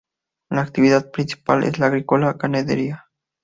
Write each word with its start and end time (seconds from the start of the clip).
La 0.49 0.61
actividad 0.63 1.11
principal 1.11 1.63
es 1.63 1.77
la 1.77 1.85
agrícola-ganadera. 1.85 3.11